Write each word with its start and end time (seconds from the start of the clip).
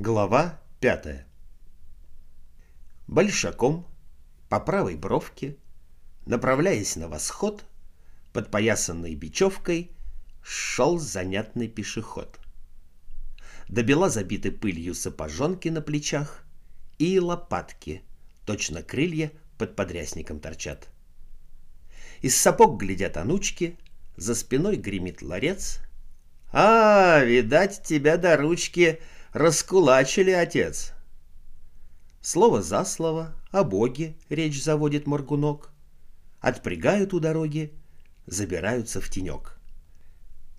Глава 0.00 0.58
пятая 0.80 1.26
Большаком, 3.06 3.86
по 4.48 4.58
правой 4.58 4.96
бровке, 4.96 5.58
направляясь 6.24 6.96
на 6.96 7.06
восход, 7.06 7.66
подпоясанной 8.32 9.14
бечевкой, 9.14 9.90
шел 10.42 10.98
занятный 10.98 11.68
пешеход. 11.68 12.40
До 13.68 13.82
бела 13.82 14.08
забиты 14.08 14.50
пылью 14.50 14.94
сапожонки 14.94 15.68
на 15.68 15.82
плечах 15.82 16.46
и 16.96 17.20
лопатки, 17.20 18.00
точно 18.46 18.82
крылья 18.82 19.30
под 19.58 19.76
подрясником 19.76 20.40
торчат. 20.40 20.88
Из 22.22 22.34
сапог 22.34 22.80
глядят 22.80 23.18
анучки, 23.18 23.76
за 24.16 24.34
спиной 24.34 24.76
гремит 24.76 25.20
ларец. 25.20 25.78
«А, 26.52 27.22
видать, 27.22 27.82
тебя 27.82 28.16
до 28.16 28.38
ручки 28.38 28.98
раскулачили, 29.32 30.30
отец!» 30.30 30.92
Слово 32.20 32.62
за 32.62 32.84
слово 32.84 33.34
о 33.50 33.64
Боге 33.64 34.14
речь 34.28 34.62
заводит 34.62 35.06
Моргунок. 35.06 35.70
Отпрягают 36.40 37.14
у 37.14 37.20
дороги, 37.20 37.72
забираются 38.26 39.00
в 39.00 39.08
тенек. 39.08 39.56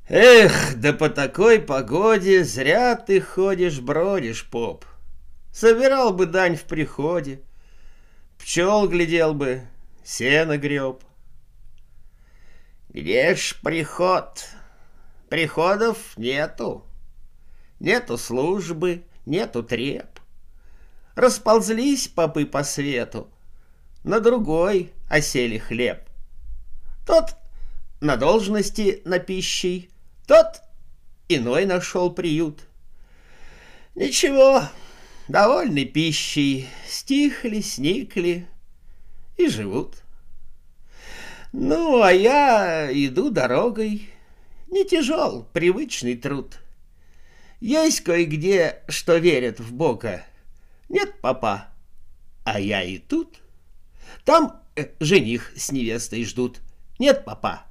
«Эх, 0.09 0.75
да 0.75 0.91
по 0.93 1.09
такой 1.09 1.59
погоде 1.59 2.43
зря 2.43 2.95
ты 2.95 3.21
ходишь-бродишь, 3.21 4.49
поп! 4.49 4.85
Собирал 5.53 6.13
бы 6.13 6.25
дань 6.25 6.55
в 6.55 6.63
приходе, 6.63 7.41
пчел 8.37 8.89
глядел 8.89 9.33
бы, 9.33 9.61
сено 10.03 10.57
греб». 10.57 11.03
«Где 12.89 13.35
ж 13.35 13.57
приход? 13.63 14.49
Приходов 15.29 16.17
нету. 16.17 16.85
Нету 17.81 18.19
службы, 18.19 19.05
нету 19.25 19.63
треп. 19.63 20.19
Расползлись 21.15 22.07
попы 22.07 22.45
по 22.45 22.63
свету, 22.63 23.27
на 24.03 24.19
другой 24.19 24.93
осели 25.09 25.57
хлеб. 25.57 26.07
Тот 27.07 27.35
на 27.99 28.17
должности 28.17 29.01
на 29.03 29.17
пищей, 29.17 29.89
тот 30.27 30.61
иной 31.27 31.65
нашел 31.65 32.11
приют. 32.11 32.59
Ничего, 33.95 34.61
довольны 35.27 35.85
пищей, 35.85 36.69
стихли, 36.87 37.61
сникли 37.61 38.47
и 39.37 39.47
живут. 39.47 40.03
Ну, 41.51 42.03
а 42.03 42.11
я 42.11 42.91
иду 42.93 43.31
дорогой, 43.31 44.07
не 44.67 44.85
тяжел, 44.85 45.47
привычный 45.51 46.15
труд. 46.15 46.59
Есть 47.61 48.01
кое-где, 48.01 48.83
что 48.89 49.15
верят 49.15 49.61
в 49.61 49.71
Бога. 49.71 50.25
Нет, 50.89 51.21
папа, 51.21 51.67
а 52.43 52.59
я 52.59 52.83
и 52.83 52.97
тут. 52.97 53.39
Там 54.25 54.61
э, 54.75 54.87
жених 54.99 55.53
с 55.55 55.71
невестой 55.71 56.25
ждут. 56.25 56.59
Нет, 56.99 57.23
папа, 57.23 57.63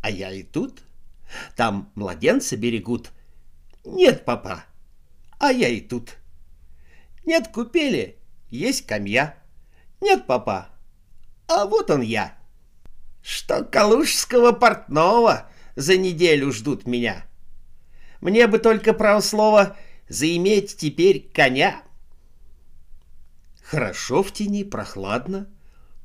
а 0.00 0.10
я 0.10 0.32
и 0.32 0.42
тут. 0.42 0.82
Там 1.54 1.92
младенца 1.94 2.56
берегут. 2.56 3.10
Нет, 3.84 4.24
папа, 4.24 4.64
а 5.38 5.52
я 5.52 5.68
и 5.68 5.82
тут. 5.82 6.16
Нет 7.26 7.48
купели, 7.48 8.16
есть 8.48 8.86
камья. 8.86 9.36
Нет, 10.00 10.26
папа, 10.26 10.68
а 11.46 11.66
вот 11.66 11.90
он 11.90 12.00
я 12.00 12.38
что 13.22 13.64
калужского 13.64 14.52
портного 14.52 15.48
за 15.76 15.96
неделю 15.96 16.52
ждут 16.52 16.86
меня. 16.86 17.24
Мне 18.22 18.46
бы 18.46 18.58
только 18.58 18.94
право 18.94 19.20
слова 19.20 19.76
заиметь 20.08 20.78
теперь 20.78 21.28
коня. 21.34 21.82
Хорошо 23.62 24.22
в 24.22 24.32
тени, 24.32 24.64
прохладно. 24.64 25.46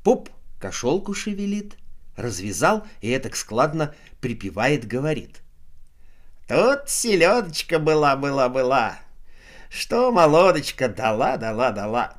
Поп 0.04 0.28
кошелку 0.60 1.14
шевелит, 1.14 1.78
развязал 2.16 2.86
и 3.00 3.08
этак 3.08 3.36
складно 3.36 3.94
припевает, 4.20 4.86
говорит. 4.86 5.40
Тут 6.46 6.90
селедочка 6.90 7.78
была-была-была, 7.78 8.98
что 9.70 10.12
молодочка 10.12 10.90
дала-дала-дала. 10.90 12.18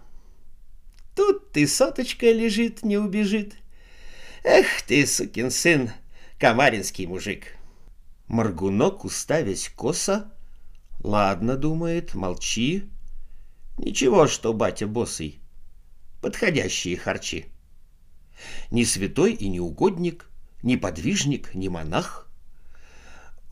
Тут 1.16 1.52
ты 1.52 1.68
соточка 1.68 2.32
лежит, 2.32 2.84
не 2.84 2.98
убежит— 2.98 3.54
Эх 4.44 4.82
ты, 4.88 5.06
сукин 5.06 5.52
сын, 5.52 5.92
комаринский 6.40 7.06
мужик. 7.06 7.59
Моргунок, 8.30 9.04
уставясь 9.04 9.70
косо, 9.76 10.32
ладно, 11.04 11.58
думает, 11.58 12.16
молчи. 12.16 12.90
Ничего, 13.78 14.28
что 14.28 14.54
батя 14.54 14.88
босый. 14.88 15.42
Подходящие 16.22 16.96
харчи. 16.96 17.48
Ни 18.72 18.86
святой 18.86 19.34
и 19.34 19.50
не 19.50 19.60
угодник, 19.60 20.30
ни 20.64 20.78
подвижник, 20.78 21.54
ни 21.54 21.68
монах. 21.68 22.32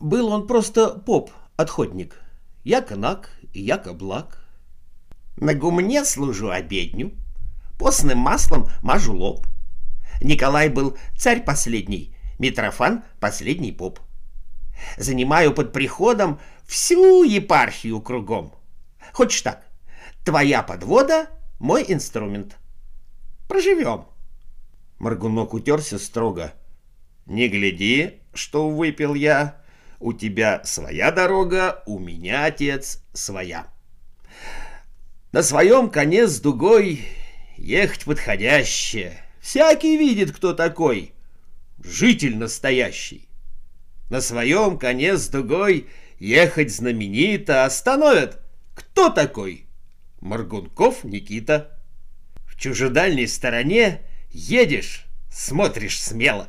Был 0.00 0.28
он 0.28 0.46
просто 0.46 0.88
поп, 0.88 1.30
отходник. 1.56 2.16
Яко 2.64 2.96
наг, 2.96 3.30
яко 3.52 3.92
благ. 3.92 4.42
На 5.36 5.52
гумне 5.52 6.06
служу 6.06 6.48
обедню, 6.48 7.12
постным 7.78 8.18
маслом 8.18 8.70
мажу 8.82 9.14
лоб— 9.14 9.46
Николай 10.20 10.68
был 10.68 10.96
царь 11.16 11.44
последний, 11.44 12.14
Митрофан— 12.38 13.04
последний 13.20 13.72
поп. 13.72 14.00
Занимаю 14.96 15.52
под 15.54 15.72
приходом 15.72 16.40
всю 16.66 17.24
епархию 17.24 18.00
кругом. 18.00 18.54
Хочешь 19.12 19.42
так? 19.42 19.66
Твоя 20.24 20.62
подвода— 20.62 21.28
мой 21.58 21.84
инструмент. 21.88 22.56
Проживем. 23.48 24.06
Маргунок 24.98 25.54
утерся 25.54 25.98
строго. 25.98 26.52
Не 27.26 27.48
гляди, 27.48 28.20
что 28.34 28.68
выпил 28.68 29.14
я. 29.14 29.60
У 30.00 30.12
тебя 30.12 30.62
своя 30.64 31.10
дорога, 31.10 31.82
у 31.86 31.98
меня, 31.98 32.44
отец, 32.44 33.02
своя. 33.12 33.66
На 35.32 35.42
своем 35.42 35.90
коне 35.90 36.26
с 36.26 36.40
дугой 36.40 37.04
ехать 37.56 38.04
подходящее— 38.04 39.24
Всякий 39.40 39.96
видит, 39.96 40.32
кто 40.32 40.52
такой. 40.52 41.12
Житель 41.82 42.36
настоящий. 42.36 43.27
На 44.10 44.20
своем 44.20 44.78
коне 44.78 45.16
с 45.16 45.28
дугой 45.28 45.88
ехать 46.18 46.74
знаменито 46.74 47.64
остановят. 47.64 48.42
Кто 48.74 49.10
такой? 49.10 49.66
Маргунков 50.20 51.04
Никита. 51.04 51.78
В 52.46 52.58
чужедальней 52.58 53.26
стороне 53.26 54.02
едешь, 54.30 55.06
смотришь 55.30 56.00
смело. 56.00 56.48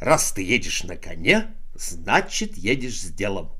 Раз 0.00 0.32
ты 0.32 0.42
едешь 0.42 0.84
на 0.84 0.96
коне, 0.96 1.54
значит, 1.74 2.56
едешь 2.56 3.00
с 3.00 3.06
делом. 3.06 3.52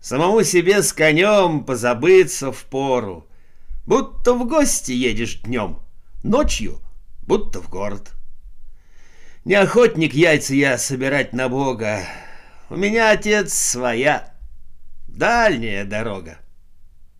Самому 0.00 0.42
себе 0.42 0.82
с 0.82 0.92
конем 0.92 1.64
позабыться 1.64 2.52
в 2.52 2.64
пору, 2.64 3.28
будто 3.86 4.34
в 4.34 4.46
гости 4.46 4.92
едешь 4.92 5.40
днем, 5.40 5.80
ночью 6.22 6.80
будто 7.22 7.60
в 7.60 7.68
город. 7.68 8.12
Не 9.44 9.54
охотник 9.54 10.14
яйца 10.14 10.54
я 10.54 10.78
собирать 10.78 11.32
на 11.32 11.48
Бога. 11.48 12.04
У 12.68 12.76
меня, 12.76 13.10
отец, 13.10 13.52
своя 13.52 14.34
дальняя 15.06 15.84
дорога. 15.84 16.38